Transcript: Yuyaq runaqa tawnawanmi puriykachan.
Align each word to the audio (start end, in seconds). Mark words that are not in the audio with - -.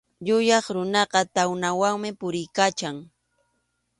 Yuyaq 0.27 0.65
runaqa 0.75 1.19
tawnawanmi 1.35 2.09
puriykachan. 2.19 2.95